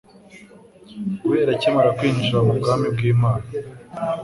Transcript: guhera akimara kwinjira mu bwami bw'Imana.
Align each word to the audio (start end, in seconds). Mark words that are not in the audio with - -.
guhera 1.21 1.51
akimara 1.55 1.89
kwinjira 1.97 2.37
mu 2.45 2.53
bwami 2.59 2.87
bw'Imana. 2.95 3.45